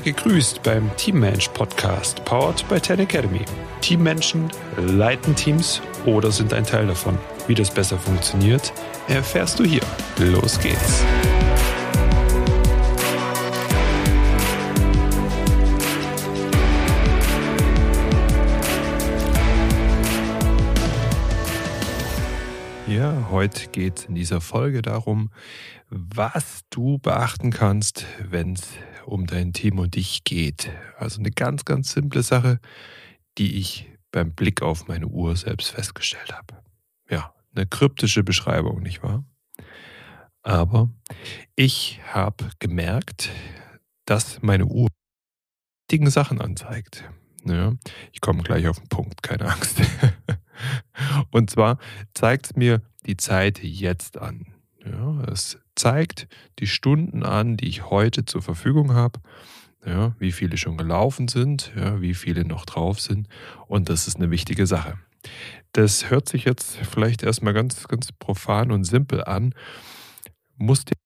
Gegrüßt 0.00 0.62
beim 0.62 0.90
Teammensch 0.96 1.48
Podcast, 1.48 2.24
powered 2.24 2.66
by 2.68 2.80
Ten 2.80 3.00
Academy. 3.00 3.42
Teammenschen 3.82 4.50
leiten 4.78 5.34
Teams 5.36 5.82
oder 6.06 6.30
sind 6.32 6.54
ein 6.54 6.64
Teil 6.64 6.86
davon. 6.86 7.18
Wie 7.46 7.54
das 7.54 7.70
besser 7.70 7.98
funktioniert, 7.98 8.72
erfährst 9.08 9.58
du 9.58 9.64
hier. 9.64 9.82
Los 10.18 10.58
geht's. 10.58 11.04
Ja, 22.86 23.28
heute 23.30 23.68
geht 23.68 23.98
es 23.98 24.04
in 24.06 24.14
dieser 24.14 24.40
Folge 24.40 24.80
darum, 24.80 25.30
was 25.90 26.62
du 26.70 26.98
beachten 26.98 27.50
kannst, 27.50 28.06
wenn 28.30 28.54
es 28.54 28.62
um 29.06 29.26
dein 29.26 29.52
und 29.78 29.94
dich 29.94 30.24
geht. 30.24 30.70
Also 30.98 31.20
eine 31.20 31.30
ganz, 31.30 31.64
ganz 31.64 31.92
simple 31.92 32.22
Sache, 32.22 32.60
die 33.38 33.58
ich 33.58 33.90
beim 34.12 34.34
Blick 34.34 34.62
auf 34.62 34.88
meine 34.88 35.06
Uhr 35.06 35.36
selbst 35.36 35.70
festgestellt 35.70 36.32
habe. 36.32 36.62
Ja, 37.08 37.34
eine 37.54 37.66
kryptische 37.66 38.22
Beschreibung, 38.24 38.82
nicht 38.82 39.02
wahr? 39.02 39.24
Aber 40.42 40.90
ich 41.54 42.00
habe 42.12 42.50
gemerkt, 42.58 43.30
dass 44.06 44.42
meine 44.42 44.66
Uhr 44.66 44.88
wichtigen 45.90 46.10
Sachen 46.10 46.40
anzeigt. 46.40 47.04
Ja, 47.44 47.72
ich 48.12 48.20
komme 48.20 48.42
gleich 48.42 48.68
auf 48.68 48.78
den 48.78 48.88
Punkt, 48.88 49.22
keine 49.22 49.50
Angst. 49.50 49.80
Und 51.30 51.50
zwar 51.50 51.78
zeigt 52.14 52.46
es 52.46 52.56
mir 52.56 52.80
die 53.06 53.16
Zeit 53.16 53.62
jetzt 53.62 54.18
an. 54.18 54.46
Ja, 54.84 55.22
es 55.24 55.58
zeigt 55.80 56.28
die 56.58 56.66
Stunden 56.66 57.22
an, 57.22 57.56
die 57.56 57.66
ich 57.68 57.88
heute 57.88 58.26
zur 58.26 58.42
Verfügung 58.42 58.92
habe. 58.92 59.20
Ja, 59.84 60.14
wie 60.18 60.30
viele 60.30 60.58
schon 60.58 60.76
gelaufen 60.76 61.26
sind, 61.26 61.72
ja, 61.74 62.02
wie 62.02 62.12
viele 62.12 62.44
noch 62.44 62.66
drauf 62.66 63.00
sind. 63.00 63.28
Und 63.66 63.88
das 63.88 64.06
ist 64.06 64.16
eine 64.16 64.30
wichtige 64.30 64.66
Sache. 64.66 64.98
Das 65.72 66.10
hört 66.10 66.28
sich 66.28 66.44
jetzt 66.44 66.76
vielleicht 66.76 67.22
erstmal 67.22 67.54
ganz, 67.54 67.88
ganz 67.88 68.12
profan 68.12 68.72
und 68.72 68.84
simpel 68.84 69.24
an, 69.24 69.54
muss 70.56 70.84
dir 70.84 70.96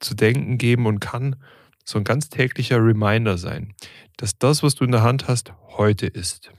zu 0.00 0.14
denken 0.14 0.58
geben 0.58 0.84
und 0.84 1.00
kann 1.00 1.36
so 1.82 1.96
ein 1.96 2.04
ganz 2.04 2.28
täglicher 2.28 2.76
Reminder 2.76 3.38
sein, 3.38 3.72
dass 4.18 4.36
das, 4.38 4.62
was 4.62 4.74
du 4.74 4.84
in 4.84 4.92
der 4.92 5.02
Hand 5.02 5.28
hast, 5.28 5.54
heute 5.78 6.06
ist. 6.06 6.52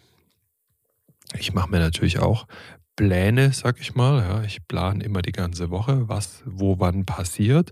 Ich 1.38 1.54
mache 1.54 1.70
mir 1.70 1.80
natürlich 1.80 2.18
auch 2.18 2.48
Pläne, 2.96 3.54
sag 3.54 3.80
ich 3.80 3.96
mal. 3.96 4.22
Ja, 4.22 4.44
ich 4.44 4.68
plane 4.68 5.04
immer 5.04 5.22
die 5.22 5.32
ganze 5.32 5.70
Woche, 5.70 6.08
was 6.08 6.44
wo 6.46 6.80
wann 6.80 7.06
passiert. 7.06 7.72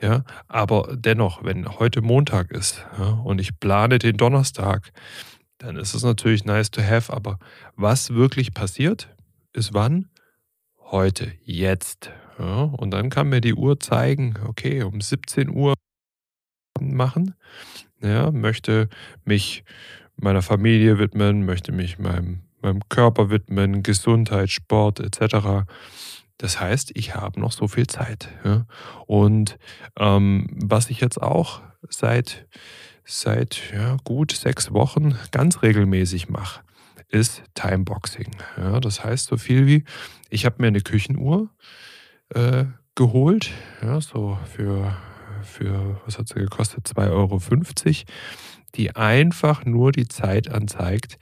Ja, 0.00 0.24
aber 0.48 0.94
dennoch, 0.94 1.42
wenn 1.44 1.78
heute 1.78 2.02
Montag 2.02 2.50
ist 2.50 2.84
ja, 2.98 3.08
und 3.24 3.40
ich 3.40 3.58
plane 3.58 3.98
den 3.98 4.16
Donnerstag, 4.16 4.92
dann 5.58 5.76
ist 5.76 5.94
es 5.94 6.02
natürlich 6.02 6.44
nice 6.44 6.70
to 6.70 6.82
have. 6.82 7.12
Aber 7.12 7.38
was 7.76 8.10
wirklich 8.10 8.52
passiert, 8.52 9.14
ist 9.52 9.72
wann? 9.72 10.08
Heute, 10.78 11.32
jetzt. 11.42 12.10
Ja, 12.38 12.62
und 12.64 12.90
dann 12.90 13.08
kann 13.08 13.28
mir 13.28 13.40
die 13.40 13.54
Uhr 13.54 13.80
zeigen, 13.80 14.34
okay, 14.46 14.82
um 14.82 15.00
17 15.00 15.48
Uhr 15.48 15.74
machen. 16.80 17.34
Ja, 18.00 18.30
möchte 18.30 18.88
mich 19.24 19.64
meiner 20.16 20.42
Familie 20.42 20.98
widmen, 20.98 21.44
möchte 21.44 21.72
mich 21.72 21.98
meinem, 21.98 22.42
meinem 22.66 22.88
Körper 22.88 23.30
widmen, 23.30 23.82
Gesundheit, 23.82 24.50
Sport 24.50 25.00
etc. 25.00 25.66
Das 26.38 26.60
heißt, 26.60 26.92
ich 26.94 27.14
habe 27.14 27.40
noch 27.40 27.52
so 27.52 27.68
viel 27.68 27.86
Zeit. 27.86 28.28
Ja. 28.44 28.66
Und 29.06 29.58
ähm, 29.98 30.46
was 30.50 30.90
ich 30.90 31.00
jetzt 31.00 31.20
auch 31.20 31.62
seit, 31.88 32.46
seit 33.04 33.72
ja, 33.72 33.96
gut 34.04 34.32
sechs 34.32 34.72
Wochen 34.72 35.16
ganz 35.30 35.62
regelmäßig 35.62 36.28
mache, 36.28 36.60
ist 37.08 37.42
Timeboxing. 37.54 38.36
Ja, 38.58 38.80
das 38.80 39.04
heißt 39.04 39.26
so 39.26 39.36
viel 39.36 39.66
wie, 39.66 39.84
ich 40.28 40.44
habe 40.44 40.56
mir 40.58 40.66
eine 40.66 40.80
Küchenuhr 40.80 41.48
äh, 42.34 42.64
geholt, 42.94 43.50
ja, 43.82 44.00
so 44.00 44.38
für 44.44 44.96
für, 45.46 46.00
was 46.04 46.18
hat 46.18 46.28
sie 46.28 46.34
gekostet? 46.34 46.86
2,50 46.86 47.10
Euro, 47.10 47.40
die 48.74 48.94
einfach 48.94 49.64
nur 49.64 49.92
die 49.92 50.08
Zeit 50.08 50.50
anzeigt, 50.50 51.18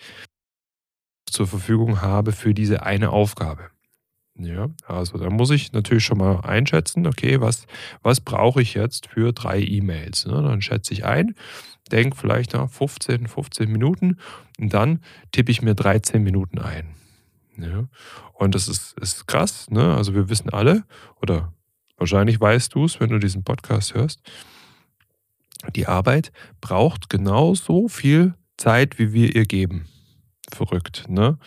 zur 1.34 1.47
Verfügung 1.47 2.00
habe 2.00 2.33
für 2.33 2.55
diese 2.55 2.83
eine 2.83 3.11
Aufgabe. 3.11 3.71
Ja, 4.37 4.69
also 4.87 5.19
da 5.19 5.31
muss 5.31 5.50
ich 5.50 5.72
natürlich 5.72 6.05
schon 6.05 6.19
mal 6.19 6.41
einschätzen, 6.41 7.06
okay, 7.06 7.41
was, 7.41 7.67
was 8.03 8.21
brauche 8.21 8.62
ich 8.62 8.75
jetzt 8.75 9.06
für 9.06 9.33
drei 9.33 9.61
E-Mails? 9.61 10.27
Ne? 10.27 10.43
Dann 10.43 10.61
schätze 10.61 10.93
ich 10.93 11.05
ein, 11.05 11.37
denke 11.93 12.17
vielleicht 12.17 12.55
nach 12.55 12.69
15, 12.69 13.28
15 13.28 13.71
Minuten 13.71 14.19
und 14.59 14.75
dann 14.75 15.00
tippe 15.31 15.53
ich 15.53 15.62
mir 15.62 15.75
13 15.75 16.22
Minuten 16.22 16.59
ein. 16.59 16.97
Ja? 17.59 17.84
Und 18.33 18.56
das 18.56 18.66
ist, 18.66 18.99
ist 18.99 19.28
krass, 19.28 19.71
ne? 19.71 19.95
Also 19.95 20.15
wir 20.15 20.28
wissen 20.28 20.51
alle, 20.51 20.83
oder 21.22 21.53
Wahrscheinlich 21.97 22.41
weißt 22.41 22.75
du 22.75 22.84
es, 22.84 23.01
wenn 23.01 23.11
du 23.11 23.19
diesen 23.19 23.45
Podcast 23.45 23.95
hörst. 23.95 24.21
Die 25.75 25.87
Arbeit 25.87 26.33
braucht 26.61 27.09
genauso 27.09 27.89
viel 27.89 28.34
Zeit, 28.56 28.99
wie 28.99 29.12
wir 29.12 29.34
ihr 29.34 29.47
geben. 29.47 29.87
Verrückt, 30.53 31.09
ne? 31.09 31.38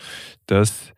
Das, 0.46 0.92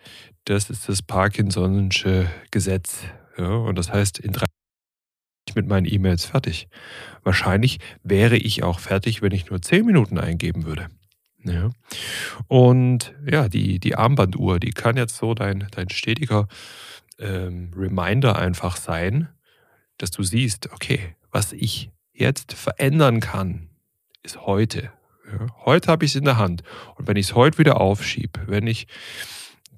das 0.44 0.70
ist 0.70 0.88
das 0.88 1.02
Parkinson'sche 1.02 2.26
Gesetz. 2.50 3.04
Ja? 3.36 3.50
Und 3.50 3.76
das 3.76 3.92
heißt, 3.92 4.18
in 4.18 4.32
drei 4.32 4.46
mit 5.54 5.66
meinen 5.66 5.86
E-Mails 5.86 6.26
fertig. 6.26 6.68
Wahrscheinlich 7.22 7.78
wäre 8.02 8.36
ich 8.36 8.62
auch 8.62 8.78
fertig, 8.78 9.20
wenn 9.20 9.32
ich 9.32 9.50
nur 9.50 9.60
zehn 9.60 9.84
Minuten 9.84 10.18
eingeben 10.18 10.64
würde. 10.64 10.88
Ja. 11.44 11.70
Und 12.46 13.14
ja, 13.28 13.48
die, 13.48 13.78
die 13.78 13.96
Armbanduhr, 13.96 14.60
die 14.60 14.70
kann 14.70 14.96
jetzt 14.96 15.16
so 15.16 15.34
dein, 15.34 15.66
dein 15.70 15.88
stetiger 15.88 16.48
ähm, 17.18 17.70
Reminder 17.74 18.38
einfach 18.38 18.76
sein, 18.76 19.28
dass 19.98 20.10
du 20.10 20.22
siehst, 20.22 20.70
okay, 20.72 21.16
was 21.30 21.52
ich 21.52 21.90
jetzt 22.12 22.52
verändern 22.52 23.20
kann, 23.20 23.70
ist 24.22 24.42
heute. 24.42 24.92
Heute 25.64 25.90
habe 25.90 26.04
ich 26.04 26.12
es 26.12 26.16
in 26.16 26.24
der 26.24 26.38
Hand. 26.38 26.62
Und 26.96 27.06
wenn 27.06 27.16
ich 27.16 27.26
es 27.26 27.34
heute 27.34 27.58
wieder 27.58 27.80
aufschiebe, 27.80 28.40
wenn 28.46 28.66
ich 28.66 28.86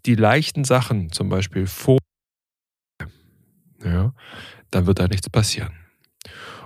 die 0.06 0.14
leichten 0.14 0.64
Sachen 0.64 1.12
zum 1.12 1.28
Beispiel 1.28 1.66
vor, 1.66 1.98
ja, 3.84 4.14
dann 4.70 4.86
wird 4.86 4.98
da 4.98 5.08
nichts 5.08 5.28
passieren. 5.28 5.72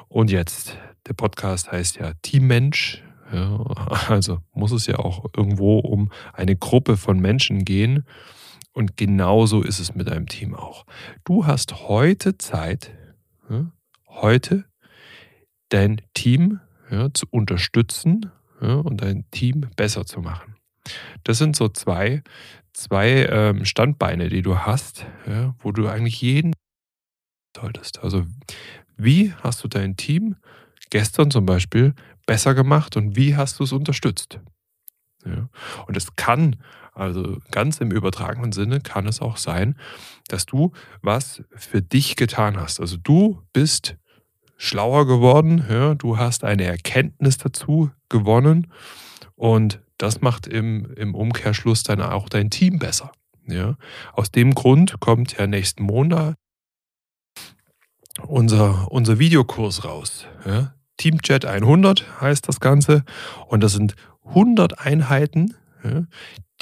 Und 0.09 0.31
jetzt, 0.31 0.77
der 1.07 1.15
Podcast 1.15 1.73
heißt 1.73 1.97
ja 1.97 2.13
Teammensch. 2.23 3.03
Ja, 3.33 3.59
also 4.09 4.39
muss 4.53 4.73
es 4.73 4.87
ja 4.87 4.99
auch 4.99 5.27
irgendwo 5.37 5.79
um 5.79 6.11
eine 6.33 6.57
Gruppe 6.57 6.97
von 6.97 7.19
Menschen 7.19 7.65
gehen. 7.65 8.07
Und 8.73 8.97
genauso 8.97 9.63
ist 9.63 9.79
es 9.79 9.95
mit 9.95 10.11
einem 10.11 10.27
Team 10.27 10.55
auch. 10.55 10.85
Du 11.25 11.47
hast 11.47 11.89
heute 11.89 12.37
Zeit, 12.37 12.95
ja, 13.49 13.73
heute 14.09 14.67
dein 15.71 16.03
Team 16.15 16.61
ja, 16.91 17.13
zu 17.13 17.27
unterstützen 17.31 18.31
ja, 18.61 18.75
und 18.75 19.03
dein 19.03 19.25
Team 19.31 19.69
besser 19.77 20.07
zu 20.07 20.21
machen. 20.21 20.57
Das 21.25 21.39
sind 21.39 21.57
so 21.57 21.69
zwei, 21.69 22.23
zwei 22.73 23.27
ähm, 23.27 23.65
Standbeine, 23.65 24.29
die 24.29 24.43
du 24.43 24.61
hast, 24.61 25.05
wo 25.59 25.73
du 25.73 25.89
eigentlich 25.89 26.21
jeden 26.21 26.53
solltest. 27.57 28.03
Also 28.03 28.25
wie 28.97 29.33
hast 29.43 29.65
du 29.65 29.69
dein 29.69 29.97
Team 29.97 30.37
gestern 30.91 31.31
zum 31.31 31.47
Beispiel 31.47 31.95
besser 32.27 32.55
gemacht 32.55 32.97
und 32.97 33.17
wie 33.17 33.37
hast 33.37 33.59
du 33.59 33.65
es 33.65 33.73
unterstützt? 33.73 34.41
Ja. 35.25 35.49
Und 35.87 35.97
es 35.97 36.15
kann, 36.17 36.57
also 36.93 37.39
ganz 37.51 37.81
im 37.81 37.91
übertragenen 37.91 38.53
Sinne, 38.53 38.81
kann 38.81 39.07
es 39.07 39.21
auch 39.21 39.37
sein, 39.37 39.77
dass 40.29 40.47
du 40.47 40.73
was 41.03 41.43
für 41.55 41.83
dich 41.83 42.17
getan 42.17 42.57
hast. 42.57 42.81
Also 42.81 42.97
du 42.97 43.43
bist 43.53 43.97
schlauer 44.57 45.07
geworden, 45.07 45.65
ja, 45.69 45.95
du 45.95 46.19
hast 46.19 46.45
eine 46.45 46.65
Erkenntnis 46.65 47.39
dazu 47.39 47.91
gewonnen 48.09 48.69
und 49.35 49.81
das 49.99 50.21
macht 50.21 50.47
im, 50.47 50.93
im 50.95 51.15
Umkehrschluss 51.15 51.83
dann 51.83 52.01
auch 52.01 52.29
dein 52.29 52.51
Team 52.51 52.79
besser. 52.79 53.13
Ja. 53.47 53.77
Aus 54.13 54.31
dem 54.31 54.55
Grund 54.55 55.01
kommt 55.01 55.37
ja 55.39 55.47
nächsten 55.47 55.85
Monat 55.85 56.37
unser, 58.23 58.91
unser 58.91 59.19
Videokurs 59.19 59.85
raus. 59.85 60.27
Ja. 60.45 60.75
Teamchat 60.97 61.45
100 61.45 62.21
heißt 62.21 62.49
das 62.49 62.61
Ganze 62.61 63.05
und 63.47 63.63
das 63.63 63.73
sind 63.73 63.95
100 64.25 64.81
Einheiten, 64.81 65.55
ja, 65.85 66.07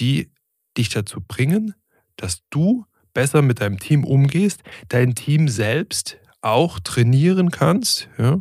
die 0.01 0.31
dich 0.77 0.89
dazu 0.89 1.21
bringen, 1.21 1.75
dass 2.17 2.43
du 2.51 2.85
besser 3.13 3.43
mit 3.43 3.61
deinem 3.61 3.79
Team 3.79 4.05
umgehst, 4.05 4.63
dein 4.89 5.15
Team 5.15 5.49
selbst 5.49 6.19
auch 6.45 6.81
trainieren 6.81 7.51
kannst. 7.51 8.09
Ja, 8.19 8.41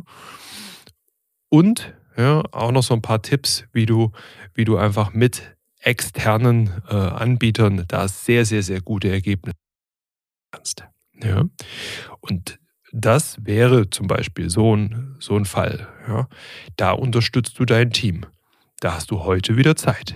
und 1.48 1.94
ja, 2.16 2.42
auch 2.52 2.72
noch 2.72 2.82
so 2.82 2.94
ein 2.94 3.02
paar 3.02 3.22
Tipps, 3.22 3.64
wie 3.72 3.86
du, 3.86 4.12
wie 4.54 4.64
du 4.64 4.76
einfach 4.76 5.12
mit 5.12 5.56
externen 5.78 6.82
äh, 6.88 6.94
Anbietern 6.94 7.84
da 7.88 8.08
sehr, 8.08 8.44
sehr, 8.44 8.62
sehr 8.62 8.80
gute 8.80 9.10
Ergebnisse 9.10 9.56
kannst. 10.50 10.84
Ja. 11.22 11.44
Und 12.20 12.58
das 12.92 13.44
wäre 13.44 13.90
zum 13.90 14.06
Beispiel 14.06 14.50
so 14.50 14.74
ein, 14.76 15.16
so 15.18 15.36
ein 15.36 15.44
Fall. 15.44 15.88
Ja. 16.08 16.28
Da 16.76 16.92
unterstützt 16.92 17.58
du 17.58 17.64
dein 17.64 17.90
Team. 17.90 18.26
Da 18.80 18.94
hast 18.94 19.10
du 19.10 19.20
heute 19.20 19.56
wieder 19.56 19.76
Zeit. 19.76 20.14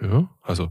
Ja. 0.00 0.30
Also 0.40 0.70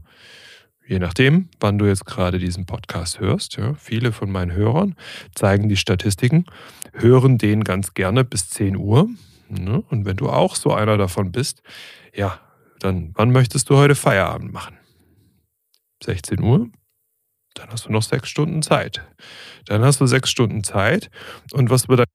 je 0.86 0.98
nachdem, 0.98 1.48
wann 1.60 1.78
du 1.78 1.86
jetzt 1.86 2.06
gerade 2.06 2.38
diesen 2.38 2.66
Podcast 2.66 3.20
hörst. 3.20 3.56
Ja. 3.56 3.74
Viele 3.74 4.12
von 4.12 4.30
meinen 4.30 4.52
Hörern 4.52 4.96
zeigen 5.34 5.68
die 5.68 5.76
Statistiken, 5.76 6.46
hören 6.92 7.38
den 7.38 7.64
ganz 7.64 7.94
gerne 7.94 8.24
bis 8.24 8.48
10 8.50 8.76
Uhr. 8.76 9.08
Ne? 9.48 9.82
Und 9.90 10.04
wenn 10.04 10.16
du 10.16 10.28
auch 10.28 10.54
so 10.56 10.72
einer 10.72 10.96
davon 10.96 11.32
bist, 11.32 11.62
ja, 12.14 12.40
dann 12.80 13.12
wann 13.14 13.30
möchtest 13.30 13.70
du 13.70 13.76
heute 13.76 13.94
Feierabend 13.94 14.52
machen? 14.52 14.76
16 16.02 16.42
Uhr? 16.42 16.68
Dann 17.54 17.68
hast 17.70 17.86
du 17.86 17.92
noch 17.92 18.02
sechs 18.02 18.28
Stunden 18.28 18.62
Zeit. 18.62 19.02
Dann 19.66 19.82
hast 19.82 20.00
du 20.00 20.06
sechs 20.06 20.30
Stunden 20.30 20.64
Zeit. 20.64 21.10
Und 21.52 21.70
was 21.70 21.88
wir 21.88 21.96
dann 21.96 22.06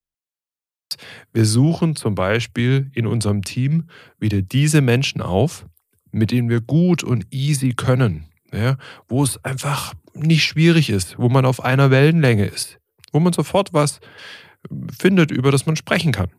wir 1.33 1.45
suchen 1.45 1.95
zum 1.95 2.15
Beispiel 2.15 2.89
in 2.93 3.05
unserem 3.05 3.43
Team 3.43 3.89
wieder 4.19 4.41
diese 4.41 4.81
Menschen 4.81 5.21
auf, 5.21 5.67
mit 6.11 6.31
denen 6.31 6.49
wir 6.49 6.61
gut 6.61 7.03
und 7.03 7.27
easy 7.31 7.73
können, 7.73 8.25
ja, 8.53 8.77
wo 9.07 9.23
es 9.23 9.43
einfach 9.43 9.93
nicht 10.13 10.43
schwierig 10.43 10.89
ist, 10.89 11.17
wo 11.17 11.29
man 11.29 11.45
auf 11.45 11.63
einer 11.63 11.91
Wellenlänge 11.91 12.45
ist, 12.45 12.79
wo 13.11 13.19
man 13.19 13.33
sofort 13.33 13.73
was 13.73 13.99
findet, 14.97 15.31
über 15.31 15.51
das 15.51 15.65
man 15.65 15.75
sprechen 15.75 16.11
kann. 16.11 16.29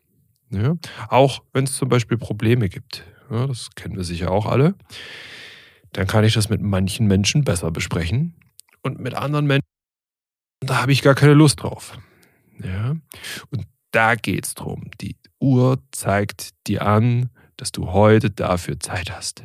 Ja. 0.50 0.76
Auch 1.08 1.42
wenn 1.52 1.64
es 1.64 1.74
zum 1.74 1.88
Beispiel 1.88 2.16
Probleme 2.16 2.68
gibt, 2.68 3.04
ja, 3.30 3.46
das 3.46 3.70
kennen 3.74 3.96
wir 3.96 4.04
sicher 4.04 4.30
auch 4.30 4.46
alle, 4.46 4.74
dann 5.92 6.06
kann 6.06 6.24
ich 6.24 6.34
das 6.34 6.48
mit 6.48 6.60
manchen 6.60 7.06
Menschen 7.06 7.44
besser 7.44 7.70
besprechen 7.70 8.34
und 8.82 9.00
mit 9.00 9.14
anderen 9.14 9.46
Menschen, 9.46 9.66
da 10.60 10.82
habe 10.82 10.92
ich 10.92 11.02
gar 11.02 11.14
keine 11.14 11.34
Lust 11.34 11.62
drauf. 11.62 11.98
Ja? 12.62 12.96
Und 13.50 13.66
da 13.90 14.14
geht 14.14 14.46
es 14.46 14.54
drum. 14.54 14.90
Die 15.00 15.16
Uhr 15.40 15.82
zeigt 15.92 16.50
dir 16.66 16.86
an, 16.86 17.30
dass 17.56 17.72
du 17.72 17.92
heute 17.92 18.30
dafür 18.30 18.78
Zeit 18.80 19.10
hast. 19.10 19.44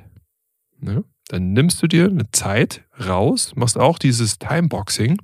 Ja? 0.82 1.04
Dann 1.34 1.54
nimmst 1.54 1.82
du 1.82 1.88
dir 1.88 2.06
eine 2.06 2.30
Zeit 2.30 2.84
raus, 3.08 3.54
machst 3.56 3.76
auch 3.80 3.98
dieses 3.98 4.38
Timeboxing 4.38 5.20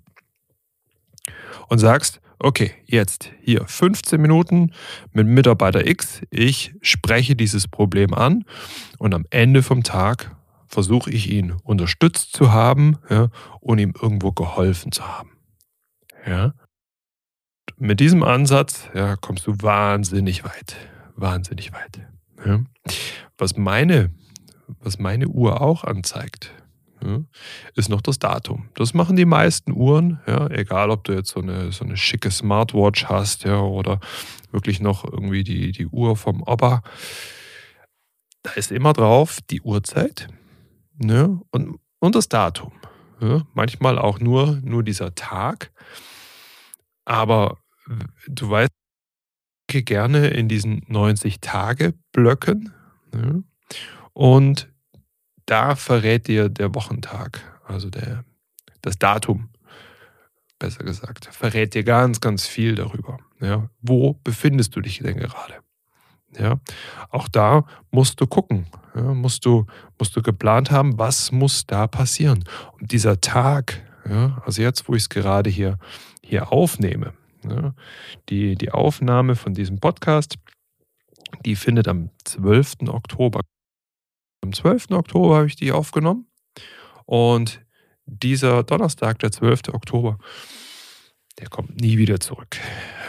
und 1.67 1.77
sagst, 1.77 2.19
okay, 2.39 2.71
jetzt 2.87 3.29
hier 3.43 3.63
15 3.67 4.19
Minuten 4.19 4.71
mit 5.11 5.27
Mitarbeiter 5.27 5.85
X, 5.85 6.23
ich 6.31 6.73
spreche 6.81 7.35
dieses 7.35 7.67
Problem 7.67 8.15
an 8.15 8.43
und 8.97 9.13
am 9.13 9.27
Ende 9.29 9.61
vom 9.61 9.83
Tag 9.83 10.35
versuche 10.65 11.11
ich 11.11 11.29
ihn 11.29 11.51
unterstützt 11.63 12.35
zu 12.35 12.51
haben 12.51 12.97
ja, 13.11 13.29
und 13.59 13.77
ihm 13.77 13.93
irgendwo 14.01 14.31
geholfen 14.31 14.91
zu 14.91 15.07
haben. 15.07 15.37
Ja. 16.25 16.55
Mit 17.77 17.99
diesem 17.99 18.23
Ansatz 18.23 18.89
ja, 18.95 19.15
kommst 19.15 19.45
du 19.45 19.53
wahnsinnig 19.61 20.43
weit. 20.43 20.75
Wahnsinnig 21.15 21.71
weit. 21.71 22.01
Ja. 22.43 22.61
Was, 23.37 23.57
meine, 23.57 24.09
was 24.79 24.99
meine 24.99 25.27
Uhr 25.27 25.61
auch 25.61 25.83
anzeigt, 25.83 26.51
ist 27.75 27.89
noch 27.89 28.01
das 28.01 28.19
Datum. 28.19 28.69
Das 28.75 28.93
machen 28.93 29.15
die 29.15 29.25
meisten 29.25 29.71
Uhren, 29.71 30.19
ja, 30.27 30.47
egal 30.49 30.91
ob 30.91 31.05
du 31.05 31.13
jetzt 31.13 31.29
so 31.29 31.39
eine, 31.39 31.71
so 31.71 31.85
eine 31.85 31.95
schicke 31.95 32.29
Smartwatch 32.29 33.05
hast 33.05 33.45
ja, 33.45 33.59
oder 33.59 33.99
wirklich 34.51 34.79
noch 34.81 35.05
irgendwie 35.05 35.43
die, 35.43 35.71
die 35.71 35.87
Uhr 35.87 36.17
vom 36.17 36.43
Opa. 36.43 36.81
Da 38.43 38.51
ist 38.51 38.71
immer 38.71 38.93
drauf 38.93 39.39
die 39.49 39.61
Uhrzeit, 39.61 40.27
Ne? 40.99 41.39
Und, 41.51 41.79
und 41.99 42.15
das 42.15 42.27
Datum. 42.27 42.73
Ja? 43.21 43.47
Manchmal 43.53 43.97
auch 43.97 44.19
nur, 44.19 44.59
nur 44.63 44.83
dieser 44.83 45.15
Tag. 45.15 45.71
Aber 47.05 47.57
du 48.27 48.49
weißt, 48.49 48.69
ich 49.71 49.85
gerne 49.85 50.27
in 50.27 50.47
diesen 50.47 50.81
90-Tage-Blöcken. 50.85 52.73
Ne? 53.13 53.43
Und 54.19 54.67
da 55.45 55.77
verrät 55.77 56.27
dir 56.27 56.49
der 56.49 56.75
Wochentag, 56.75 57.39
also 57.63 57.89
der, 57.89 58.25
das 58.81 58.99
Datum, 58.99 59.47
besser 60.59 60.83
gesagt, 60.83 61.29
verrät 61.31 61.73
dir 61.73 61.85
ganz, 61.85 62.19
ganz 62.19 62.45
viel 62.45 62.75
darüber. 62.75 63.19
Ja? 63.39 63.69
Wo 63.81 64.15
befindest 64.25 64.75
du 64.75 64.81
dich 64.81 64.97
denn 64.97 65.15
gerade? 65.15 65.53
Ja, 66.37 66.59
auch 67.09 67.29
da 67.29 67.63
musst 67.91 68.19
du 68.19 68.27
gucken, 68.27 68.65
ja, 68.93 69.03
musst, 69.03 69.45
du, 69.45 69.67
musst 69.97 70.17
du 70.17 70.21
geplant 70.21 70.69
haben, 70.69 70.99
was 70.99 71.31
muss 71.31 71.65
da 71.65 71.87
passieren. 71.87 72.43
Und 72.77 72.91
dieser 72.91 73.21
Tag, 73.21 73.81
ja, 74.05 74.41
also 74.45 74.61
jetzt, 74.61 74.89
wo 74.89 74.95
ich 74.95 75.03
es 75.03 75.09
gerade 75.09 75.49
hier, 75.49 75.79
hier 76.21 76.51
aufnehme, 76.51 77.13
ja, 77.49 77.73
die, 78.27 78.55
die 78.55 78.71
Aufnahme 78.71 79.37
von 79.37 79.53
diesem 79.53 79.79
Podcast, 79.79 80.35
die 81.45 81.55
findet 81.55 81.87
am 81.87 82.09
12. 82.25 82.89
Oktober. 82.89 83.39
Am 84.41 84.53
12. 84.53 84.91
Oktober 84.91 85.37
habe 85.37 85.47
ich 85.47 85.55
die 85.55 85.71
aufgenommen 85.71 86.27
und 87.05 87.61
dieser 88.05 88.63
Donnerstag, 88.63 89.19
der 89.19 89.31
12. 89.31 89.73
Oktober, 89.73 90.17
der 91.39 91.49
kommt 91.49 91.79
nie 91.79 91.97
wieder 91.97 92.19
zurück. 92.19 92.57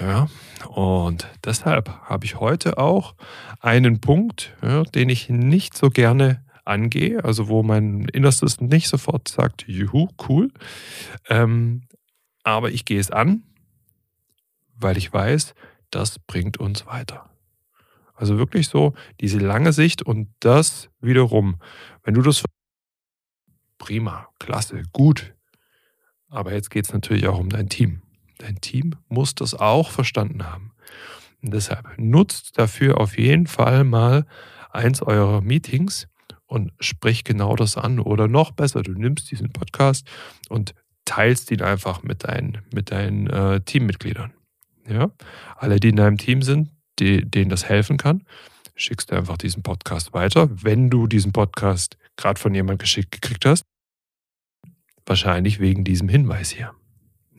Ja? 0.01 0.29
Und 0.69 1.29
deshalb 1.45 1.89
habe 2.03 2.25
ich 2.25 2.39
heute 2.39 2.79
auch 2.79 3.15
einen 3.61 4.01
Punkt, 4.01 4.55
ja, 4.63 4.83
den 4.83 5.09
ich 5.09 5.29
nicht 5.29 5.77
so 5.77 5.91
gerne 5.91 6.45
angehe, 6.65 7.25
also 7.25 7.49
wo 7.49 7.63
mein 7.63 8.05
Innerstes 8.13 8.61
nicht 8.61 8.89
sofort 8.89 9.29
sagt, 9.29 9.65
juhu, 9.67 10.09
cool. 10.29 10.51
Ähm, 11.29 11.83
aber 12.43 12.71
ich 12.71 12.85
gehe 12.85 13.01
es 13.01 13.11
an, 13.11 13.43
weil 14.75 14.97
ich 14.97 15.13
weiß, 15.13 15.55
das 15.91 16.19
bringt 16.19 16.59
uns 16.59 16.87
weiter. 16.87 17.30
Also 18.21 18.37
wirklich 18.37 18.69
so 18.69 18.93
diese 19.23 19.39
lange 19.39 19.73
Sicht 19.73 20.03
und 20.03 20.29
das 20.41 20.91
wiederum, 21.01 21.57
wenn 22.05 22.13
du 22.13 22.21
das 22.21 22.45
prima, 23.79 24.29
klasse, 24.39 24.83
gut. 24.93 25.35
Aber 26.29 26.53
jetzt 26.53 26.71
geht 26.71 26.85
es 26.85 26.93
natürlich 26.93 27.27
auch 27.29 27.39
um 27.39 27.49
dein 27.49 27.71
Team. 27.71 28.03
Dein 28.37 28.61
Team 28.61 28.95
muss 29.09 29.35
das 29.35 29.55
auch 29.55 29.91
verstanden 29.91 30.45
haben. 30.45 30.73
Und 31.43 31.55
deshalb 31.55 31.95
nutzt 31.97 32.59
dafür 32.59 33.01
auf 33.01 33.17
jeden 33.17 33.47
Fall 33.47 33.85
mal 33.85 34.27
eins 34.71 35.01
eurer 35.01 35.41
Meetings 35.41 36.07
und 36.45 36.73
sprich 36.79 37.25
genau 37.25 37.57
das 37.57 37.79
an. 37.79 38.01
Oder 38.01 38.29
noch 38.29 38.51
besser, 38.51 38.83
du 38.83 38.93
nimmst 38.93 39.31
diesen 39.31 39.51
Podcast 39.51 40.07
und 40.51 40.75
teilst 41.07 41.51
ihn 41.53 41.63
einfach 41.63 42.03
mit 42.03 42.25
deinen, 42.25 42.59
mit 42.75 42.91
deinen 42.91 43.29
äh, 43.29 43.63
Teammitgliedern. 43.63 44.35
Ja? 44.87 45.11
Alle, 45.57 45.81
die 45.81 45.89
in 45.89 45.97
deinem 45.97 46.19
Team 46.19 46.43
sind, 46.43 46.69
die, 47.01 47.29
denen 47.29 47.51
das 47.51 47.69
helfen 47.69 47.97
kann, 47.97 48.25
schickst 48.77 49.11
du 49.11 49.17
einfach 49.17 49.37
diesen 49.37 49.63
Podcast 49.63 50.13
weiter. 50.13 50.49
Wenn 50.51 50.91
du 50.91 51.07
diesen 51.07 51.33
Podcast 51.33 51.97
gerade 52.17 52.41
von 52.41 52.55
jemandem 52.55 52.79
geschickt 52.79 53.11
gekriegt 53.13 53.45
hast, 53.45 53.65
wahrscheinlich 55.07 55.61
wegen 55.61 55.85
diesem 55.85 56.09
Hinweis 56.09 56.51
hier. 56.51 56.73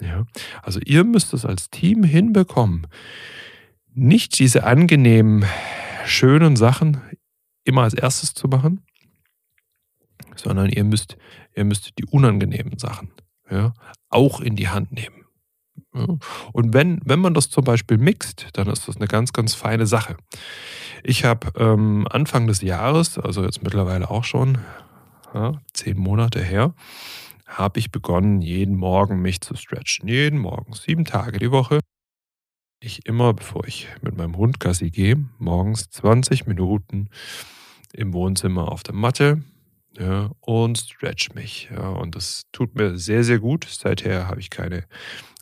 Ja? 0.01 0.25
Also 0.61 0.79
ihr 0.85 1.03
müsst 1.03 1.33
es 1.33 1.45
als 1.45 1.69
Team 1.69 2.03
hinbekommen, 2.03 2.87
nicht 3.93 4.39
diese 4.39 4.63
angenehmen, 4.63 5.45
schönen 6.05 6.55
Sachen 6.55 7.01
immer 7.63 7.83
als 7.83 7.93
erstes 7.93 8.33
zu 8.33 8.47
machen, 8.47 8.83
sondern 10.35 10.69
ihr 10.69 10.83
müsst, 10.83 11.17
ihr 11.55 11.65
müsst 11.65 11.97
die 11.99 12.05
unangenehmen 12.05 12.79
Sachen 12.79 13.11
ja, 13.49 13.73
auch 14.09 14.39
in 14.41 14.55
die 14.55 14.69
Hand 14.69 14.91
nehmen. 14.91 15.20
Und 15.93 16.73
wenn, 16.73 17.01
wenn 17.03 17.19
man 17.19 17.33
das 17.33 17.49
zum 17.49 17.63
Beispiel 17.63 17.97
mixt, 17.97 18.47
dann 18.53 18.67
ist 18.67 18.87
das 18.87 18.97
eine 18.97 19.07
ganz, 19.07 19.33
ganz 19.33 19.55
feine 19.55 19.85
Sache. 19.85 20.15
Ich 21.03 21.25
habe 21.25 21.51
ähm, 21.57 22.07
Anfang 22.09 22.47
des 22.47 22.61
Jahres, 22.61 23.17
also 23.17 23.43
jetzt 23.43 23.63
mittlerweile 23.63 24.09
auch 24.09 24.23
schon 24.23 24.59
ja, 25.33 25.59
zehn 25.73 25.97
Monate 25.97 26.41
her, 26.41 26.73
habe 27.45 27.79
ich 27.79 27.91
begonnen, 27.91 28.41
jeden 28.41 28.77
Morgen 28.77 29.21
mich 29.21 29.41
zu 29.41 29.55
stretchen. 29.55 30.07
Jeden 30.07 30.39
Morgen, 30.39 30.73
sieben 30.73 31.05
Tage 31.05 31.39
die 31.39 31.51
Woche. 31.51 31.79
Ich 32.79 33.05
immer, 33.05 33.33
bevor 33.33 33.67
ich 33.67 33.87
mit 34.01 34.17
meinem 34.17 34.37
Hund 34.37 34.59
Gassi 34.59 34.89
gehe, 34.89 35.23
morgens 35.37 35.89
20 35.89 36.47
Minuten 36.47 37.09
im 37.93 38.13
Wohnzimmer 38.13 38.71
auf 38.71 38.83
der 38.83 38.95
Matte 38.95 39.43
ja, 39.97 40.31
und 40.39 40.77
stretch 40.77 41.33
mich. 41.33 41.69
Ja, 41.71 41.89
und 41.89 42.15
das 42.15 42.43
tut 42.51 42.75
mir 42.75 42.97
sehr, 42.97 43.23
sehr 43.23 43.39
gut. 43.39 43.65
Seither 43.69 44.27
habe 44.27 44.39
ich 44.39 44.49
keine, 44.49 44.85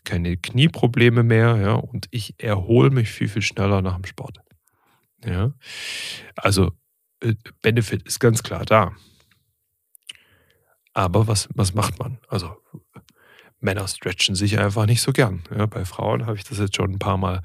keine 0.09 0.37
Knieprobleme 0.37 1.21
mehr 1.21 1.57
ja, 1.57 1.73
und 1.73 2.07
ich 2.09 2.33
erhole 2.39 2.89
mich 2.89 3.11
viel, 3.11 3.29
viel 3.29 3.43
schneller 3.43 3.81
nach 3.83 3.95
dem 3.95 4.05
Sport. 4.05 4.39
Ja, 5.23 5.53
also 6.35 6.71
äh, 7.21 7.35
Benefit 7.61 8.03
ist 8.03 8.19
ganz 8.19 8.41
klar 8.41 8.65
da. 8.65 8.93
Aber 10.93 11.27
was, 11.27 11.47
was 11.53 11.75
macht 11.75 11.99
man? 11.99 12.17
Also 12.27 12.57
Männer 13.59 13.87
stretchen 13.87 14.33
sich 14.33 14.57
einfach 14.57 14.87
nicht 14.87 15.01
so 15.01 15.11
gern. 15.11 15.43
Ja, 15.55 15.67
bei 15.67 15.85
Frauen 15.85 16.25
habe 16.25 16.37
ich 16.37 16.43
das 16.43 16.57
jetzt 16.57 16.75
schon 16.75 16.93
ein 16.93 16.99
paar 16.99 17.17
Mal 17.17 17.41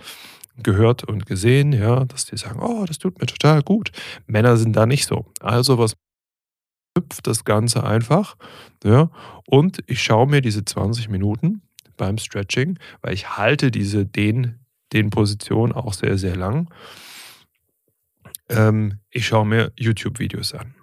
gehört 0.56 1.04
und 1.04 1.26
gesehen, 1.26 1.72
ja, 1.72 2.04
dass 2.06 2.24
die 2.24 2.38
sagen, 2.38 2.60
oh, 2.60 2.84
das 2.86 2.98
tut 2.98 3.20
mir 3.20 3.26
total 3.26 3.62
gut. 3.62 3.90
Männer 4.26 4.56
sind 4.56 4.74
da 4.74 4.86
nicht 4.86 5.04
so. 5.04 5.26
Also 5.40 5.76
was 5.76 5.96
hüpft 6.96 7.26
das 7.26 7.44
Ganze 7.44 7.84
einfach, 7.84 8.36
ja, 8.84 9.10
und 9.46 9.80
ich 9.86 10.02
schaue 10.02 10.28
mir 10.28 10.40
diese 10.40 10.64
20 10.64 11.08
Minuten 11.10 11.60
beim 11.96 12.18
Stretching, 12.18 12.78
weil 13.02 13.14
ich 13.14 13.36
halte 13.36 13.70
diese 13.70 14.06
Dehn, 14.06 14.60
den 14.92 15.10
Positionen 15.10 15.72
auch 15.72 15.92
sehr, 15.92 16.18
sehr 16.18 16.36
lang. 16.36 16.68
Ähm, 18.48 18.98
ich 19.10 19.26
schaue 19.26 19.46
mir 19.46 19.72
YouTube-Videos 19.76 20.54
an. 20.54 20.74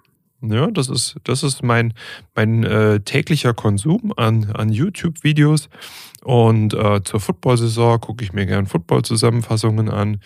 Ja, 0.42 0.70
das 0.72 0.88
ist, 0.88 1.16
das 1.22 1.44
ist 1.44 1.62
mein, 1.62 1.94
mein 2.34 2.64
äh, 2.64 3.00
täglicher 3.00 3.54
Konsum 3.54 4.12
an, 4.16 4.50
an 4.52 4.72
YouTube-Videos. 4.72 5.68
Und 6.24 6.74
äh, 6.74 7.02
zur 7.04 7.20
Football-Saison 7.20 8.00
gucke 8.00 8.24
ich 8.24 8.32
mir 8.32 8.46
gerne 8.46 8.66
Football-Zusammenfassungen 8.66 9.88
an. 9.88 10.20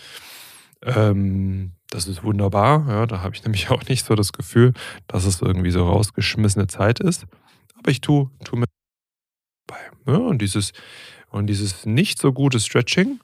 Ähm, 0.82 1.72
das 1.90 2.06
ist 2.06 2.24
wunderbar. 2.24 2.86
Ja, 2.88 3.06
da 3.06 3.20
habe 3.20 3.34
ich 3.34 3.44
nämlich 3.44 3.70
auch 3.70 3.86
nicht 3.88 4.06
so 4.06 4.14
das 4.14 4.32
Gefühl, 4.32 4.72
dass 5.06 5.26
es 5.26 5.42
irgendwie 5.42 5.70
so 5.70 5.86
rausgeschmissene 5.86 6.66
Zeit 6.66 6.98
ist. 6.98 7.26
Aber 7.78 7.90
ich 7.90 8.00
tue, 8.00 8.30
tue 8.42 8.58
mir 8.58 8.66
Ja, 10.06 10.16
und 10.16 10.40
dieses, 10.40 10.73
und 11.30 11.46
dieses 11.46 11.87
nicht 11.87 12.18
so 12.18 12.32
gute 12.32 12.61
Stretching 12.61 13.20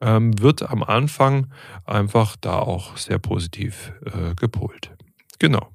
ähm, 0.00 0.40
wird 0.40 0.62
am 0.62 0.82
Anfang 0.82 1.52
einfach 1.84 2.36
da 2.40 2.58
auch 2.58 2.96
sehr 2.96 3.18
positiv 3.18 3.92
äh, 4.04 4.34
gepolt. 4.34 4.90
Genau. 5.38 5.70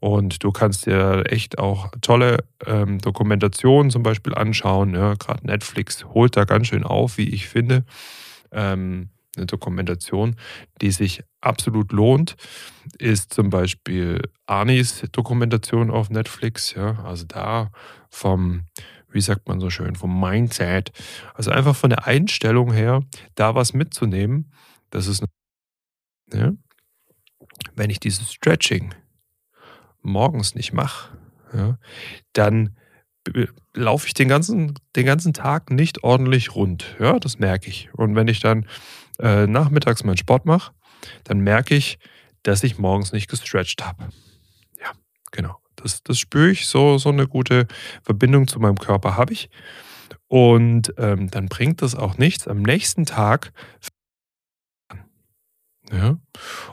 Und 0.00 0.42
du 0.42 0.50
kannst 0.50 0.86
dir 0.86 1.24
echt 1.28 1.58
auch 1.58 1.90
tolle 2.00 2.38
ähm, 2.66 2.98
Dokumentationen 2.98 3.90
zum 3.90 4.02
Beispiel 4.02 4.34
anschauen. 4.34 4.94
Ja, 4.94 5.14
Gerade 5.14 5.46
Netflix 5.46 6.04
holt 6.06 6.36
da 6.36 6.44
ganz 6.44 6.68
schön 6.68 6.84
auf, 6.84 7.18
wie 7.18 7.28
ich 7.28 7.48
finde. 7.48 7.84
Ähm, 8.50 9.10
eine 9.36 9.46
Dokumentation, 9.46 10.36
die 10.80 10.90
sich 10.90 11.22
absolut 11.40 11.92
lohnt, 11.92 12.36
ist 12.98 13.32
zum 13.32 13.50
Beispiel 13.50 14.20
Arnis 14.46 15.04
Dokumentation 15.12 15.90
auf 15.90 16.10
Netflix. 16.10 16.74
Ja, 16.74 17.04
also 17.04 17.26
da 17.26 17.70
vom, 18.10 18.62
wie 19.12 19.20
sagt 19.20 19.48
man 19.48 19.60
so 19.60 19.70
schön, 19.70 19.94
vom 19.96 20.20
Mindset, 20.20 20.92
also 21.34 21.50
einfach 21.50 21.76
von 21.76 21.90
der 21.90 22.06
Einstellung 22.06 22.72
her, 22.72 23.02
da 23.34 23.54
was 23.54 23.72
mitzunehmen. 23.72 24.52
Das 24.90 25.06
ist, 25.06 25.24
ja, 26.32 26.52
wenn 27.74 27.90
ich 27.90 28.00
dieses 28.00 28.32
Stretching 28.32 28.94
morgens 30.02 30.54
nicht 30.54 30.72
mache, 30.72 31.16
ja, 31.52 31.78
dann 32.32 32.76
laufe 33.74 34.06
ich 34.06 34.14
den 34.14 34.28
ganzen, 34.28 34.74
den 34.96 35.06
ganzen 35.06 35.32
Tag 35.32 35.70
nicht 35.70 36.02
ordentlich 36.02 36.54
rund. 36.54 36.96
Ja, 36.98 37.18
das 37.18 37.38
merke 37.38 37.68
ich. 37.68 37.92
Und 37.92 38.14
wenn 38.14 38.28
ich 38.28 38.40
dann 38.40 38.66
äh, 39.18 39.46
nachmittags 39.46 40.04
meinen 40.04 40.16
Sport 40.16 40.46
mache, 40.46 40.72
dann 41.24 41.40
merke 41.40 41.74
ich, 41.74 41.98
dass 42.42 42.62
ich 42.62 42.78
morgens 42.78 43.12
nicht 43.12 43.28
gestretched 43.28 43.84
habe. 43.84 44.08
Ja, 44.80 44.92
genau. 45.30 45.58
Das, 45.82 46.02
das 46.02 46.18
spüre 46.18 46.50
ich. 46.50 46.66
So, 46.66 46.98
so 46.98 47.08
eine 47.08 47.26
gute 47.26 47.66
Verbindung 48.02 48.48
zu 48.48 48.60
meinem 48.60 48.78
Körper 48.78 49.16
habe 49.16 49.32
ich. 49.32 49.50
Und 50.28 50.94
ähm, 50.96 51.30
dann 51.30 51.48
bringt 51.48 51.82
das 51.82 51.94
auch 51.94 52.18
nichts. 52.18 52.46
Am 52.46 52.62
nächsten 52.62 53.04
Tag 53.04 53.52
ja? 55.92 56.18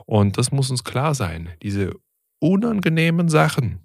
Und 0.05 0.37
das 0.37 0.51
muss 0.51 0.69
uns 0.69 0.83
klar 0.83 1.15
sein. 1.15 1.49
Diese 1.61 1.93
unangenehmen 2.39 3.29
Sachen, 3.29 3.79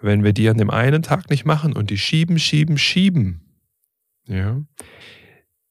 wenn 0.00 0.24
wir 0.24 0.32
die 0.32 0.48
an 0.48 0.58
dem 0.58 0.70
einen 0.70 1.02
Tag 1.02 1.28
nicht 1.30 1.44
machen 1.44 1.74
und 1.74 1.90
die 1.90 1.98
schieben, 1.98 2.38
schieben, 2.38 2.78
schieben, 2.78 3.40
ja, 4.26 4.62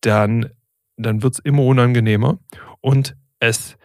dann, 0.01 0.49
dann 0.97 1.23
wird 1.23 1.35
es 1.35 1.39
immer 1.39 1.63
unangenehmer 1.63 2.39
und 2.81 3.15
es, 3.39 3.77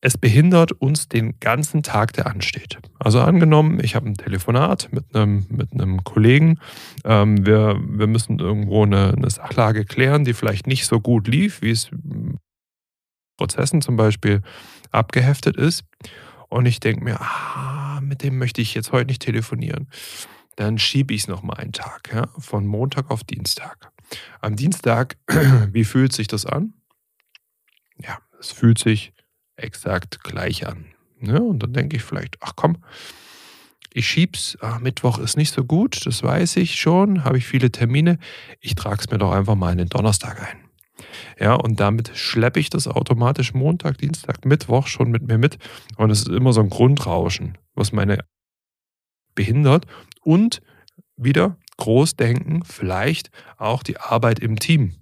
es 0.00 0.16
behindert 0.16 0.72
uns 0.72 1.08
den 1.08 1.38
ganzen 1.40 1.82
Tag, 1.82 2.12
der 2.14 2.26
ansteht. 2.26 2.78
Also 2.98 3.20
angenommen, 3.20 3.80
ich 3.82 3.94
habe 3.94 4.08
ein 4.08 4.14
Telefonat 4.14 4.88
mit 4.92 5.14
einem, 5.14 5.46
mit 5.50 5.72
einem 5.72 6.04
Kollegen, 6.04 6.58
ähm, 7.04 7.44
wir, 7.44 7.78
wir 7.86 8.06
müssen 8.06 8.38
irgendwo 8.38 8.84
eine, 8.84 9.12
eine 9.12 9.28
Sachlage 9.28 9.84
klären, 9.84 10.24
die 10.24 10.32
vielleicht 10.32 10.66
nicht 10.66 10.86
so 10.86 11.00
gut 11.00 11.28
lief, 11.28 11.60
wie 11.60 11.70
es 11.70 11.90
Prozessen 13.36 13.82
zum 13.82 13.96
Beispiel 13.96 14.42
abgeheftet 14.90 15.56
ist 15.56 15.84
und 16.48 16.66
ich 16.66 16.80
denke 16.80 17.04
mir, 17.04 17.20
ah, 17.20 18.00
mit 18.02 18.22
dem 18.22 18.38
möchte 18.38 18.62
ich 18.62 18.74
jetzt 18.74 18.92
heute 18.92 19.06
nicht 19.06 19.22
telefonieren, 19.22 19.88
dann 20.56 20.78
schiebe 20.78 21.14
ich 21.14 21.22
es 21.22 21.28
nochmal 21.28 21.58
einen 21.58 21.72
Tag, 21.72 22.10
ja, 22.12 22.28
von 22.38 22.66
Montag 22.66 23.10
auf 23.10 23.22
Dienstag. 23.22 23.92
Am 24.40 24.56
Dienstag, 24.56 25.16
wie 25.72 25.84
fühlt 25.84 26.12
sich 26.12 26.26
das 26.26 26.46
an? 26.46 26.74
Ja, 27.98 28.18
es 28.40 28.50
fühlt 28.50 28.78
sich 28.78 29.12
exakt 29.62 30.22
gleich 30.22 30.66
an. 30.66 30.86
Ne? 31.18 31.40
Und 31.40 31.62
dann 31.62 31.72
denke 31.72 31.96
ich 31.96 32.02
vielleicht, 32.02 32.38
ach 32.40 32.52
komm, 32.56 32.78
ich 33.92 34.08
schieb's, 34.08 34.56
ach, 34.60 34.78
Mittwoch 34.78 35.18
ist 35.18 35.36
nicht 35.36 35.52
so 35.52 35.64
gut, 35.64 36.06
das 36.06 36.22
weiß 36.22 36.56
ich 36.56 36.76
schon, 36.76 37.24
habe 37.24 37.38
ich 37.38 37.46
viele 37.46 37.72
Termine, 37.72 38.18
ich 38.60 38.74
trage 38.74 39.00
es 39.00 39.10
mir 39.10 39.18
doch 39.18 39.32
einfach 39.32 39.56
mal 39.56 39.72
in 39.72 39.78
den 39.78 39.88
Donnerstag 39.88 40.40
ein. 40.40 40.70
Ja, 41.38 41.54
und 41.54 41.80
damit 41.80 42.12
schleppe 42.14 42.60
ich 42.60 42.70
das 42.70 42.86
automatisch 42.86 43.54
Montag, 43.54 43.98
Dienstag, 43.98 44.44
Mittwoch 44.44 44.86
schon 44.86 45.10
mit 45.10 45.26
mir 45.26 45.38
mit. 45.38 45.58
Und 45.96 46.10
es 46.10 46.20
ist 46.20 46.28
immer 46.28 46.52
so 46.52 46.60
ein 46.60 46.68
Grundrauschen, 46.68 47.56
was 47.74 47.92
meine 47.92 48.18
behindert. 49.34 49.86
Und 50.22 50.60
wieder 51.16 51.56
Großdenken, 51.78 52.64
vielleicht 52.64 53.30
auch 53.56 53.82
die 53.82 53.98
Arbeit 53.98 54.38
im 54.38 54.58
Team. 54.58 54.96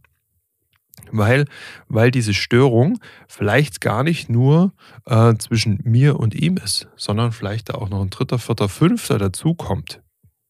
Weil, 1.10 1.46
weil 1.88 2.10
diese 2.10 2.34
Störung 2.34 2.98
vielleicht 3.26 3.80
gar 3.80 4.02
nicht 4.02 4.28
nur 4.28 4.72
äh, 5.06 5.34
zwischen 5.36 5.80
mir 5.84 6.18
und 6.18 6.34
ihm 6.34 6.56
ist, 6.56 6.88
sondern 6.96 7.32
vielleicht 7.32 7.70
da 7.70 7.74
auch 7.74 7.88
noch 7.88 8.02
ein 8.02 8.10
dritter, 8.10 8.38
vierter, 8.38 8.68
fünfter 8.68 9.18
dazukommt. 9.18 10.00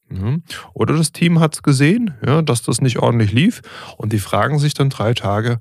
Mhm. 0.08 0.42
Oder 0.72 0.96
das 0.96 1.12
Team 1.12 1.40
hat 1.40 1.54
es 1.54 1.62
gesehen, 1.62 2.14
ja, 2.24 2.42
dass 2.42 2.62
das 2.62 2.80
nicht 2.80 2.98
ordentlich 2.98 3.32
lief 3.32 3.62
und 3.96 4.12
die 4.12 4.18
fragen 4.18 4.58
sich 4.58 4.74
dann 4.74 4.90
drei 4.90 5.14
Tage, 5.14 5.60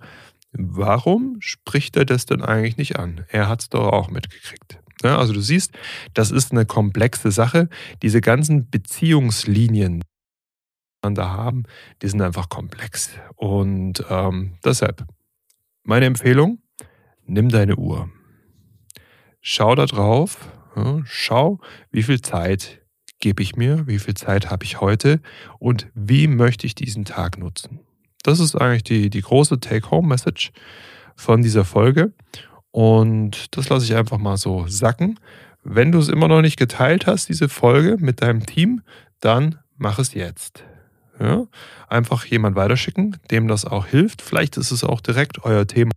warum 0.54 1.38
spricht 1.40 1.98
er 1.98 2.06
das 2.06 2.26
denn 2.26 2.42
eigentlich 2.42 2.78
nicht 2.78 2.98
an? 2.98 3.26
Er 3.30 3.50
hat 3.50 3.62
es 3.62 3.70
doch 3.70 3.92
auch 3.92 4.10
mitgekriegt. 4.10 4.80
Ja, 5.04 5.18
also 5.18 5.34
du 5.34 5.42
siehst, 5.42 5.74
das 6.14 6.32
ist 6.32 6.52
eine 6.52 6.66
komplexe 6.66 7.32
Sache. 7.32 7.70
Diese 8.02 8.22
ganzen 8.22 8.70
Beziehungslinien, 8.70 10.02
wir 11.16 11.24
da 11.24 11.30
haben, 11.30 11.64
die 12.02 12.08
sind 12.08 12.22
einfach 12.22 12.50
komplex. 12.50 13.12
Und 13.36 14.04
ähm, 14.10 14.58
deshalb, 14.64 15.06
meine 15.84 16.06
Empfehlung, 16.06 16.60
nimm 17.26 17.50
deine 17.50 17.76
Uhr. 17.76 18.10
Schau 19.42 19.76
da 19.76 19.86
drauf, 19.86 20.38
ja, 20.76 21.02
schau, 21.06 21.60
wie 21.92 22.04
viel 22.04 22.22
Zeit 22.22 22.82
gebe 23.20 23.42
ich 23.42 23.56
mir, 23.56 23.88
wie 23.88 24.00
viel 24.00 24.14
Zeit 24.14 24.50
habe 24.50 24.64
ich 24.64 24.82
heute 24.82 25.22
und 25.60 25.88
wie 25.94 26.28
möchte 26.28 26.68
ich 26.68 26.76
diesen 26.76 27.06
Tag 27.06 27.38
nutzen. 27.38 27.80
Das 28.24 28.40
ist 28.40 28.56
eigentlich 28.56 28.84
die, 28.84 29.10
die 29.10 29.22
große 29.22 29.60
Take-Home-Message 29.60 30.52
von 31.16 31.42
dieser 31.42 31.66
Folge. 31.66 32.14
Und 32.72 33.56
das 33.58 33.70
lasse 33.70 33.86
ich 33.86 33.96
einfach 33.96 34.18
mal 34.18 34.38
so 34.38 34.68
sacken. 34.68 35.20
Wenn 35.64 35.92
du 35.92 36.00
es 36.00 36.10
immer 36.10 36.28
noch 36.28 36.42
nicht 36.42 36.58
geteilt 36.58 37.08
hast, 37.08 37.30
diese 37.30 37.50
Folge 37.50 37.98
mit 38.00 38.22
deinem 38.22 38.46
Team, 38.46 38.82
dann 39.20 39.60
mach 39.78 40.00
es 40.00 40.14
jetzt. 40.14 40.64
Ja? 41.20 41.46
Einfach 41.88 42.26
jemand 42.26 42.56
weiterschicken, 42.56 43.18
dem 43.32 43.48
das 43.48 43.66
auch 43.66 43.86
hilft. 43.86 44.22
Vielleicht 44.22 44.58
ist 44.58 44.72
es 44.72 44.84
auch 44.84 45.02
direkt 45.02 45.44
euer 45.44 45.66
Thema. 45.68 45.92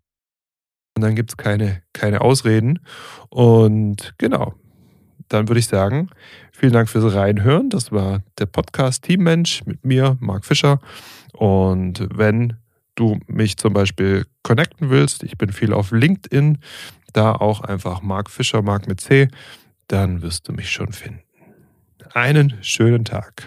Und 0.96 1.02
dann 1.02 1.14
gibt 1.14 1.30
es 1.30 1.36
keine, 1.36 1.82
keine 1.92 2.20
Ausreden. 2.20 2.80
Und 3.28 4.14
genau, 4.18 4.54
dann 5.28 5.48
würde 5.48 5.60
ich 5.60 5.66
sagen, 5.66 6.10
vielen 6.52 6.72
Dank 6.72 6.88
fürs 6.88 7.14
Reinhören. 7.14 7.70
Das 7.70 7.92
war 7.92 8.22
der 8.38 8.46
Podcast 8.46 9.04
Teammensch 9.04 9.64
mit 9.64 9.84
mir, 9.84 10.16
Marc 10.20 10.44
Fischer. 10.44 10.80
Und 11.32 12.06
wenn 12.12 12.56
du 12.96 13.18
mich 13.26 13.56
zum 13.56 13.72
Beispiel 13.72 14.26
connecten 14.42 14.90
willst, 14.90 15.22
ich 15.22 15.38
bin 15.38 15.52
viel 15.52 15.72
auf 15.72 15.92
LinkedIn, 15.92 16.58
da 17.12 17.32
auch 17.32 17.62
einfach 17.62 18.02
Marc 18.02 18.30
Fischer, 18.30 18.62
Marc 18.62 18.88
mit 18.88 19.00
C, 19.00 19.28
dann 19.88 20.22
wirst 20.22 20.48
du 20.48 20.52
mich 20.52 20.70
schon 20.70 20.92
finden. 20.92 21.22
Einen 22.12 22.58
schönen 22.62 23.04
Tag. 23.04 23.44